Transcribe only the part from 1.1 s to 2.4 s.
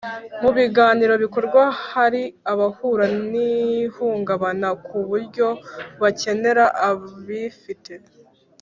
bikorwa hari